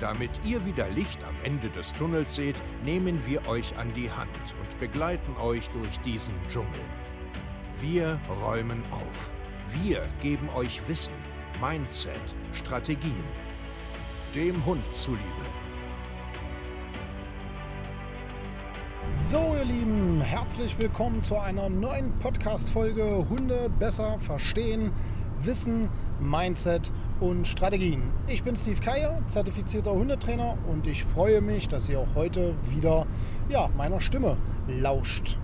[0.00, 4.30] Damit ihr wieder Licht am Ende des Tunnels seht, nehmen wir euch an die Hand
[4.58, 6.80] und begleiten euch durch diesen Dschungel.
[7.80, 9.30] Wir räumen auf.
[9.82, 11.12] Wir geben euch Wissen,
[11.60, 12.14] Mindset,
[12.54, 13.24] Strategien.
[14.34, 15.20] Dem Hund zuliebe.
[19.10, 24.92] So, ihr Lieben, herzlich willkommen zu einer neuen Podcast-Folge Hunde besser verstehen,
[25.42, 25.90] Wissen,
[26.20, 28.02] Mindset und Strategien.
[28.26, 33.06] Ich bin Steve Keier, zertifizierter Hundetrainer und ich freue mich, dass ihr auch heute wieder
[33.48, 35.38] ja, meiner Stimme lauscht.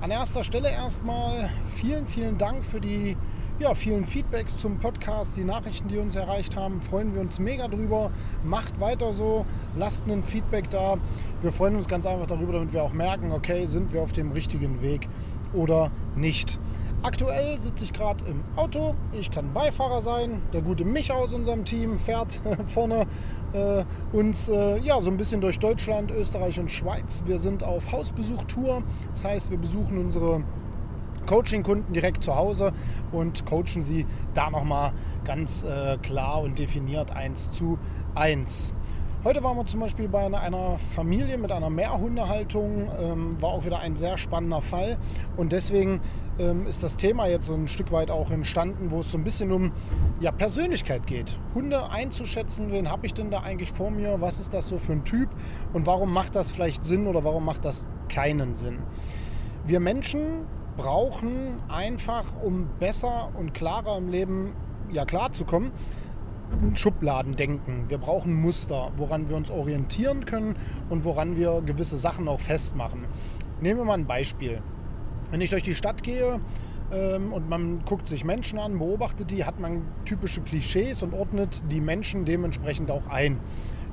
[0.00, 3.16] An erster Stelle erstmal vielen, vielen Dank für die
[3.58, 6.80] ja, vielen Feedbacks zum Podcast, die Nachrichten, die uns erreicht haben.
[6.80, 8.12] Freuen wir uns mega drüber.
[8.44, 10.96] Macht weiter so, lasst ein Feedback da.
[11.42, 14.30] Wir freuen uns ganz einfach darüber, damit wir auch merken, okay, sind wir auf dem
[14.30, 15.08] richtigen Weg
[15.52, 16.60] oder nicht.
[17.02, 18.96] Aktuell sitze ich gerade im Auto.
[19.12, 20.42] Ich kann Beifahrer sein.
[20.52, 23.06] Der gute Micha aus unserem Team fährt vorne
[23.52, 27.22] äh, uns äh, ja, so ein bisschen durch Deutschland, Österreich und Schweiz.
[27.24, 28.82] Wir sind auf Hausbesuchtour.
[29.12, 30.42] Das heißt, wir besuchen unsere
[31.26, 32.72] Coaching-Kunden direkt zu Hause
[33.12, 34.92] und coachen sie da nochmal
[35.24, 37.78] ganz äh, klar und definiert eins zu
[38.16, 38.74] eins.
[39.24, 42.88] Heute waren wir zum Beispiel bei einer Familie mit einer Mehrhundehaltung.
[43.00, 44.96] Ähm, war auch wieder ein sehr spannender Fall.
[45.36, 46.00] Und deswegen
[46.38, 49.24] ähm, ist das Thema jetzt so ein Stück weit auch entstanden, wo es so ein
[49.24, 49.72] bisschen um
[50.20, 51.36] ja, Persönlichkeit geht.
[51.52, 54.20] Hunde einzuschätzen, wen habe ich denn da eigentlich vor mir?
[54.20, 55.30] Was ist das so für ein Typ?
[55.72, 58.78] Und warum macht das vielleicht Sinn oder warum macht das keinen Sinn?
[59.66, 60.46] Wir Menschen
[60.76, 64.52] brauchen einfach, um besser und klarer im Leben
[64.90, 65.72] ja, klarzukommen,
[66.74, 67.84] Schubladen denken.
[67.88, 70.56] Wir brauchen Muster, woran wir uns orientieren können
[70.88, 73.04] und woran wir gewisse Sachen auch festmachen.
[73.60, 74.60] Nehmen wir mal ein Beispiel.
[75.30, 76.40] Wenn ich durch die Stadt gehe
[76.92, 81.62] ähm, und man guckt sich Menschen an, beobachtet die, hat man typische Klischees und ordnet
[81.70, 83.38] die Menschen dementsprechend auch ein.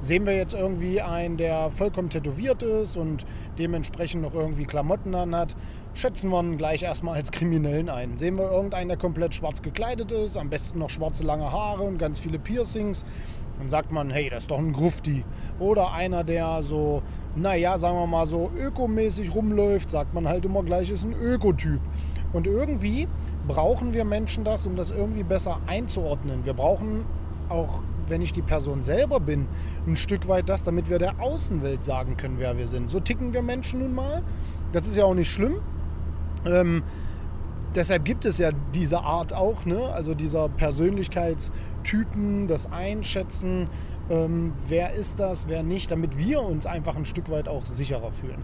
[0.02, 3.26] Sehen wir jetzt irgendwie einen, der vollkommen tätowiert ist und
[3.58, 5.56] dementsprechend noch irgendwie Klamotten an hat,
[5.94, 8.18] schätzen wir ihn gleich erstmal als Kriminellen ein.
[8.18, 11.98] Sehen wir irgendeinen, der komplett schwarz gekleidet ist, am besten noch schwarze lange Haare und
[11.98, 13.06] ganz viele Piercings,
[13.58, 15.24] dann sagt man, hey, das ist doch ein Grufti.
[15.60, 17.02] Oder einer, der so,
[17.36, 21.80] naja, sagen wir mal so ökomäßig rumläuft, sagt man halt immer gleich, ist ein Ökotyp.
[22.34, 23.08] Und irgendwie
[23.48, 26.44] brauchen wir Menschen das, um das irgendwie besser einzuordnen.
[26.44, 27.06] Wir brauchen
[27.50, 29.48] auch wenn ich die Person selber bin,
[29.88, 32.90] ein Stück weit das, damit wir der Außenwelt sagen können, wer wir sind.
[32.90, 34.24] So ticken wir Menschen nun mal.
[34.72, 35.56] Das ist ja auch nicht schlimm.
[36.46, 36.84] Ähm,
[37.76, 39.90] deshalb gibt es ja diese Art auch, ne?
[39.94, 43.70] also dieser Persönlichkeitstypen, das Einschätzen,
[44.10, 48.12] ähm, wer ist das, wer nicht, damit wir uns einfach ein Stück weit auch sicherer
[48.12, 48.44] fühlen.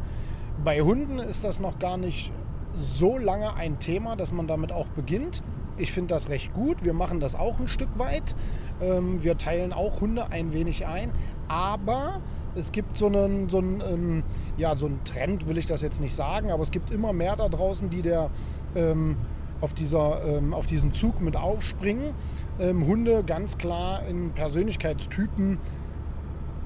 [0.63, 2.31] Bei Hunden ist das noch gar nicht
[2.75, 5.43] so lange ein Thema, dass man damit auch beginnt.
[5.77, 6.83] Ich finde das recht gut.
[6.83, 8.35] Wir machen das auch ein Stück weit.
[8.81, 11.11] Ähm, wir teilen auch Hunde ein wenig ein.
[11.47, 12.21] Aber
[12.55, 14.23] es gibt so einen, so einen, ähm,
[14.57, 17.35] ja, so einen Trend, will ich das jetzt nicht sagen, aber es gibt immer mehr
[17.35, 18.29] da draußen, die der
[18.75, 19.15] ähm,
[19.61, 22.13] auf, dieser, ähm, auf diesen Zug mit aufspringen,
[22.59, 25.59] ähm, Hunde ganz klar in Persönlichkeitstypen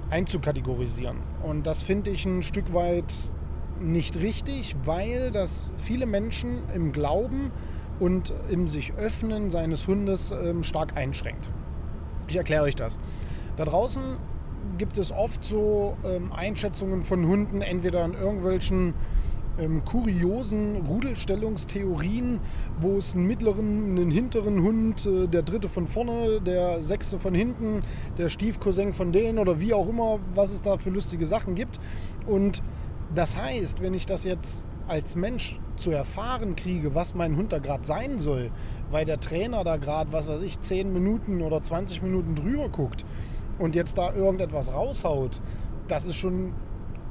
[0.09, 1.17] einzukategorisieren.
[1.43, 3.29] Und das finde ich ein Stück weit
[3.79, 7.51] nicht richtig, weil das viele Menschen im Glauben
[7.99, 11.49] und im sich öffnen seines Hundes ähm, stark einschränkt.
[12.27, 12.99] Ich erkläre euch das.
[13.57, 14.01] Da draußen
[14.77, 18.93] gibt es oft so ähm, Einschätzungen von Hunden, entweder in irgendwelchen
[19.57, 22.39] ähm, kuriosen Rudelstellungstheorien,
[22.79, 27.33] wo es einen mittleren, einen hinteren Hund, äh, der dritte von vorne, der sechste von
[27.33, 27.83] hinten,
[28.17, 31.79] der Stiefcousin von denen oder wie auch immer, was es da für lustige Sachen gibt.
[32.27, 32.61] Und
[33.13, 37.59] das heißt, wenn ich das jetzt als Mensch zu erfahren kriege, was mein Hund da
[37.59, 38.51] gerade sein soll,
[38.91, 43.05] weil der Trainer da gerade, was weiß ich, 10 Minuten oder 20 Minuten drüber guckt
[43.59, 45.41] und jetzt da irgendetwas raushaut,
[45.87, 46.53] das ist schon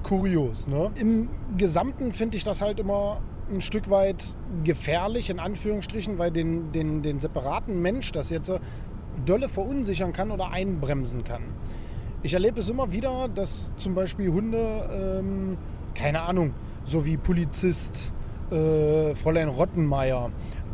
[0.02, 0.68] kurios.
[0.68, 0.90] Ne?
[0.94, 6.72] Im Gesamten finde ich das halt immer ein Stück weit gefährlich, in Anführungsstrichen, weil den,
[6.72, 8.52] den, den separaten Mensch das jetzt
[9.24, 11.42] dolle verunsichern kann oder einbremsen kann.
[12.24, 15.58] Ich erlebe es immer wieder, dass zum Beispiel Hunde, ähm,
[15.94, 16.54] keine Ahnung,
[16.86, 18.14] so wie Polizist,
[18.50, 20.30] äh, Fräulein Rottenmeier,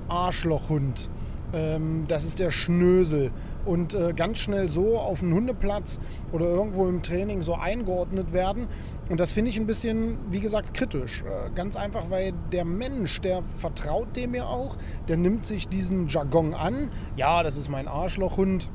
[0.07, 1.11] Arschlochhund,
[1.53, 3.33] ähm, das ist der Schnösel.
[3.65, 5.99] Und äh, ganz schnell so auf einen Hundeplatz
[6.31, 8.69] oder irgendwo im Training so eingeordnet werden.
[9.09, 11.25] Und das finde ich ein bisschen, wie gesagt, kritisch.
[11.25, 14.77] Äh, ganz einfach, weil der Mensch, der vertraut dem ja auch,
[15.09, 16.91] der nimmt sich diesen Jargon an.
[17.17, 18.71] Ja, das ist mein Arschlochhund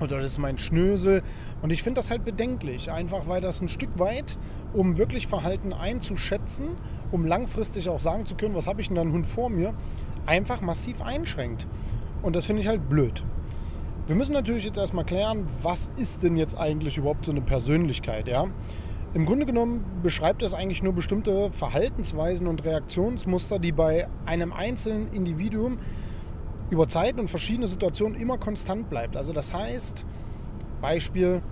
[0.00, 1.22] oder das ist mein Schnösel.
[1.62, 4.38] Und ich finde das halt bedenklich, einfach weil das ein Stück weit,
[4.72, 6.68] um wirklich Verhalten einzuschätzen,
[7.10, 9.74] um langfristig auch sagen zu können, was habe ich denn da einen Hund vor mir,
[10.26, 11.66] einfach massiv einschränkt.
[12.22, 13.24] Und das finde ich halt blöd.
[14.06, 18.28] Wir müssen natürlich jetzt erstmal klären, was ist denn jetzt eigentlich überhaupt so eine Persönlichkeit,
[18.28, 18.48] ja?
[19.12, 25.08] Im Grunde genommen beschreibt es eigentlich nur bestimmte Verhaltensweisen und Reaktionsmuster, die bei einem einzelnen
[25.08, 25.78] Individuum
[26.70, 29.16] über Zeit und verschiedene Situationen immer konstant bleibt.
[29.16, 30.06] Also das heißt,
[30.80, 31.42] Beispiel,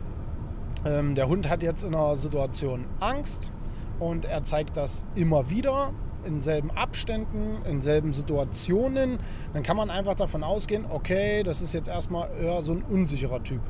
[0.85, 3.53] ähm, der Hund hat jetzt in einer Situation Angst
[3.99, 5.93] und er zeigt das immer wieder
[6.25, 9.19] in selben Abständen, in selben Situationen,
[9.53, 13.43] dann kann man einfach davon ausgehen, okay, das ist jetzt erstmal eher so ein unsicherer
[13.43, 13.61] Typ.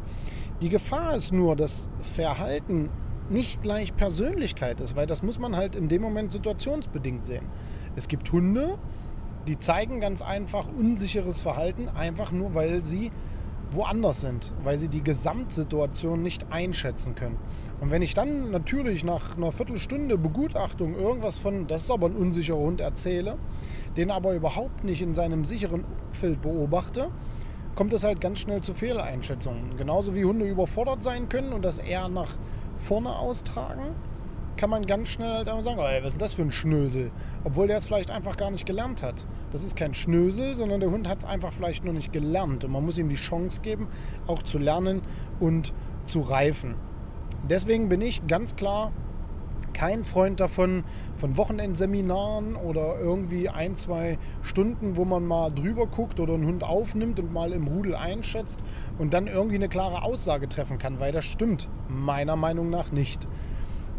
[0.60, 2.88] Die Gefahr ist nur, dass Verhalten
[3.30, 7.44] nicht gleich Persönlichkeit ist, weil das muss man halt in dem Moment situationsbedingt sehen.
[7.94, 8.78] Es gibt Hunde,
[9.48, 13.10] die zeigen ganz einfach unsicheres Verhalten, einfach nur weil sie
[13.70, 17.38] woanders sind, weil sie die Gesamtsituation nicht einschätzen können.
[17.80, 22.16] Und wenn ich dann natürlich nach einer Viertelstunde Begutachtung irgendwas von, das ist aber ein
[22.16, 23.38] unsicherer Hund, erzähle,
[23.96, 27.08] den aber überhaupt nicht in seinem sicheren Umfeld beobachte,
[27.74, 29.76] kommt es halt ganz schnell zu Fehleinschätzungen.
[29.76, 32.36] Genauso wie Hunde überfordert sein können und das eher nach
[32.74, 33.94] vorne austragen,
[34.58, 37.10] kann man ganz schnell halt einfach sagen, oh, was ist denn das für ein Schnösel?
[37.44, 39.24] Obwohl der es vielleicht einfach gar nicht gelernt hat.
[39.52, 42.64] Das ist kein Schnösel, sondern der Hund hat es einfach vielleicht nur nicht gelernt.
[42.64, 43.86] Und man muss ihm die Chance geben,
[44.26, 45.00] auch zu lernen
[45.40, 45.72] und
[46.04, 46.74] zu reifen.
[47.48, 48.92] Deswegen bin ich ganz klar
[49.74, 50.82] kein Freund davon,
[51.16, 56.64] von Wochenendseminaren oder irgendwie ein, zwei Stunden, wo man mal drüber guckt oder einen Hund
[56.64, 58.60] aufnimmt und mal im Rudel einschätzt
[58.98, 63.28] und dann irgendwie eine klare Aussage treffen kann, weil das stimmt meiner Meinung nach nicht.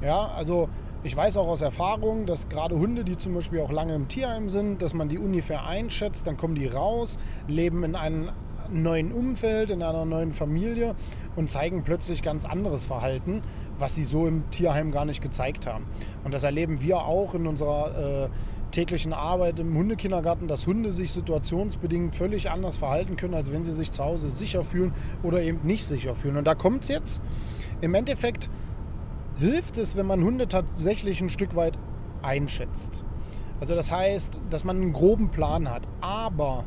[0.01, 0.69] Ja, also
[1.04, 4.50] ich weiß auch aus Erfahrung, dass gerade Hunde, die zum Beispiel auch lange im Tierheim
[4.50, 7.18] sind, dass man die ungefähr einschätzt, dann kommen die raus,
[7.48, 8.30] leben in einem
[8.72, 10.96] neuen Umfeld, in einer neuen Familie
[11.36, 13.42] und zeigen plötzlich ganz anderes Verhalten,
[13.78, 15.86] was sie so im Tierheim gar nicht gezeigt haben.
[16.24, 18.30] Und das erleben wir auch in unserer äh,
[18.72, 23.74] täglichen Arbeit im Hundekindergarten, dass Hunde sich situationsbedingt völlig anders verhalten können, als wenn sie
[23.74, 24.94] sich zu Hause sicher fühlen
[25.24, 26.38] oder eben nicht sicher fühlen.
[26.38, 27.22] Und da kommt es jetzt.
[27.81, 28.50] Im Endeffekt
[29.39, 31.77] hilft es, wenn man Hunde tatsächlich ein Stück weit
[32.21, 33.03] einschätzt.
[33.59, 35.88] Also das heißt, dass man einen groben Plan hat.
[36.01, 36.63] Aber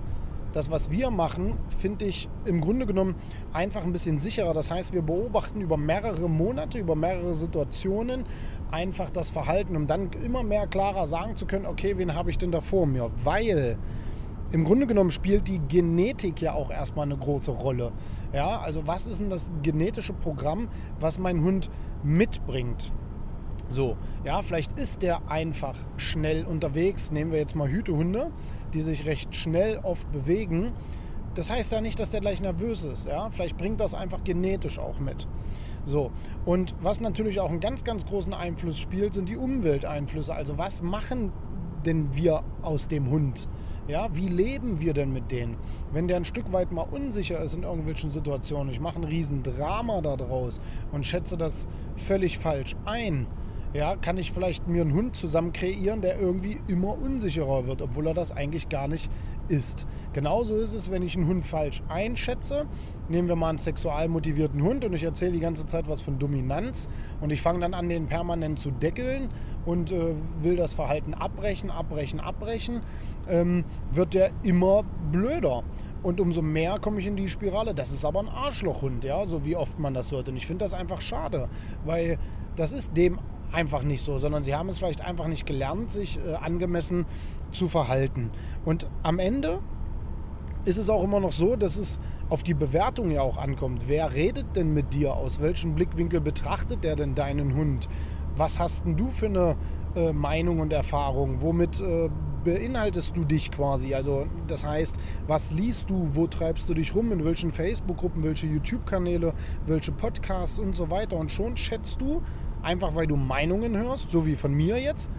[0.53, 3.15] das, was wir machen, finde ich im Grunde genommen
[3.53, 4.53] einfach ein bisschen sicherer.
[4.53, 8.25] Das heißt, wir beobachten über mehrere Monate, über mehrere Situationen
[8.71, 12.39] einfach das Verhalten, um dann immer mehr klarer sagen zu können, okay, wen habe ich
[12.39, 13.11] denn da vor mir?
[13.23, 13.79] Weil
[14.53, 17.93] im Grunde genommen spielt die Genetik ja auch erstmal eine große Rolle.
[18.33, 20.69] Ja, also was ist denn das genetische Programm,
[21.01, 21.71] was mein Hund
[22.03, 22.93] mitbringt?
[23.69, 27.11] So, ja, vielleicht ist der einfach schnell unterwegs.
[27.11, 28.31] Nehmen wir jetzt mal Hütehunde,
[28.75, 30.73] die sich recht schnell oft bewegen.
[31.35, 33.07] Das heißt ja nicht, dass der gleich nervös ist.
[33.07, 33.31] Ja?
[33.31, 35.27] Vielleicht bringt das einfach genetisch auch mit.
[35.85, 36.13] So,
[36.45, 40.35] und was natürlich auch einen ganz, ganz großen Einfluss spielt, sind die Umwelteinflüsse.
[40.35, 41.33] Also was machen
[41.87, 43.49] denn wir aus dem Hund?
[43.89, 45.57] Ja, wie leben wir denn mit denen?
[45.93, 50.01] Wenn der ein Stück weit mal unsicher ist in irgendwelchen Situationen, ich mache ein Riesendrama
[50.03, 50.61] daraus
[50.93, 53.27] und schätze das völlig falsch ein,
[53.75, 58.07] ja, kann ich vielleicht mir einen Hund zusammen kreieren, der irgendwie immer unsicherer wird, obwohl
[58.07, 59.11] er das eigentlich gar nicht
[59.49, 59.87] ist.
[60.13, 62.67] Genauso ist es, wenn ich einen Hund falsch einschätze.
[63.09, 66.19] Nehmen wir mal einen sexual motivierten Hund und ich erzähle die ganze Zeit was von
[66.19, 66.89] Dominanz
[67.21, 69.29] und ich fange dann an, den permanent zu deckeln
[69.65, 72.81] und äh, will das Verhalten abbrechen, abbrechen, abbrechen,
[73.29, 75.63] ähm, wird der immer blöder.
[76.03, 77.75] Und umso mehr komme ich in die Spirale.
[77.75, 80.29] Das ist aber ein Arschlochhund, ja, so wie oft man das hört.
[80.29, 81.49] Und ich finde das einfach schade,
[81.85, 82.19] weil
[82.57, 83.19] das ist dem
[83.53, 87.07] einfach nicht so, sondern sie haben es vielleicht einfach nicht gelernt, sich äh, angemessen
[87.51, 88.31] zu verhalten.
[88.65, 89.61] Und am Ende
[90.65, 93.85] ist es auch immer noch so, dass es auf die Bewertung ja auch ankommt.
[93.89, 95.15] Wer redet denn mit dir?
[95.15, 97.89] Aus welchem Blickwinkel betrachtet der denn deinen Hund?
[98.37, 99.57] Was hast denn du für eine
[99.95, 101.43] äh, Meinung und Erfahrung?
[101.43, 102.09] Womit äh,
[102.45, 103.95] beinhaltest du dich quasi?
[103.95, 108.47] Also das heißt, was liest du, wo treibst du dich rum, in welchen Facebook-Gruppen, welche
[108.47, 109.35] YouTube-Kanäle,
[109.67, 111.17] welche Podcasts und so weiter.
[111.17, 112.23] Und schon schätzt du,
[112.63, 115.11] einfach weil du Meinungen hörst, so wie von mir jetzt,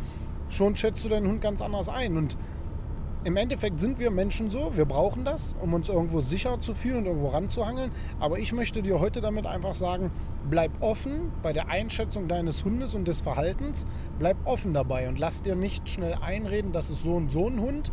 [0.50, 2.18] schon schätzt du deinen Hund ganz anders ein.
[2.18, 2.38] Und
[3.24, 6.98] im Endeffekt sind wir Menschen so, wir brauchen das, um uns irgendwo sicher zu fühlen
[6.98, 7.92] und irgendwo ranzuhangeln.
[8.20, 10.12] Aber ich möchte dir heute damit einfach sagen,
[10.50, 13.86] bleib offen bei der Einschätzung deines Hundes und des Verhaltens.
[14.20, 17.62] Bleib offen dabei und lass dir nicht schnell einreden, das ist so und so ein
[17.62, 17.92] Hund.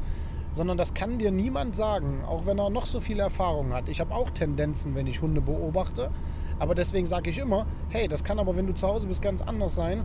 [0.53, 3.89] Sondern das kann dir niemand sagen, auch wenn er noch so viel Erfahrung hat.
[3.89, 6.11] Ich habe auch Tendenzen, wenn ich Hunde beobachte,
[6.59, 9.43] aber deswegen sage ich immer, hey, das kann aber, wenn du zu Hause bist, ganz
[9.43, 10.05] anders sein.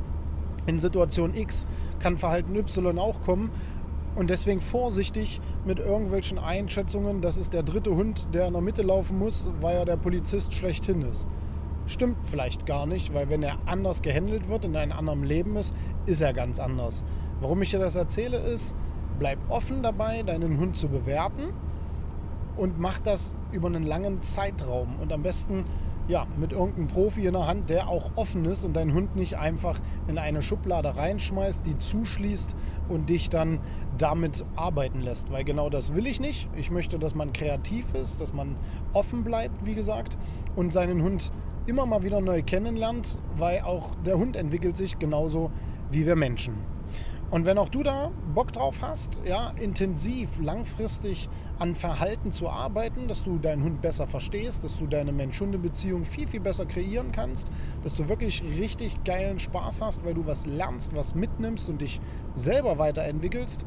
[0.67, 1.67] In Situation X
[1.99, 3.51] kann Verhalten Y auch kommen
[4.15, 8.81] und deswegen vorsichtig mit irgendwelchen Einschätzungen, das ist der dritte Hund, der in der Mitte
[8.81, 11.27] laufen muss, weil er der Polizist schlechthin ist.
[11.87, 15.75] Stimmt vielleicht gar nicht, weil wenn er anders gehandelt wird, in einem anderen Leben ist,
[16.05, 17.03] ist er ganz anders.
[17.41, 18.75] Warum ich dir das erzähle, ist,
[19.19, 21.53] bleib offen dabei, deinen Hund zu bewerten
[22.57, 25.65] und mach das über einen langen Zeitraum und am besten
[26.07, 29.37] ja, mit irgendeinem Profi in der Hand, der auch offen ist und deinen Hund nicht
[29.37, 32.55] einfach in eine Schublade reinschmeißt, die zuschließt
[32.89, 33.59] und dich dann
[33.97, 35.31] damit arbeiten lässt.
[35.31, 36.47] Weil genau das will ich nicht.
[36.55, 38.55] Ich möchte, dass man kreativ ist, dass man
[38.93, 40.17] offen bleibt, wie gesagt,
[40.55, 41.31] und seinen Hund
[41.65, 45.49] immer mal wieder neu kennenlernt, weil auch der Hund entwickelt sich genauso
[45.89, 46.74] wie wir Menschen.
[47.31, 51.27] Und wenn auch du da Bock drauf hast, ja, intensiv, langfristig
[51.57, 56.27] an Verhalten zu arbeiten, dass du deinen Hund besser verstehst, dass du deine Mensch-Hunde-Beziehung viel,
[56.27, 57.49] viel besser kreieren kannst,
[57.83, 61.99] dass du wirklich richtig geilen Spaß hast, weil du was lernst, was mitnimmst und dich
[62.33, 63.65] selber weiterentwickelst,